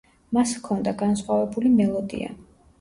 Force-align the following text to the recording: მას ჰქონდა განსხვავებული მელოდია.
მას 0.37 0.53
ჰქონდა 0.61 0.95
განსხვავებული 1.03 1.75
მელოდია. 1.77 2.35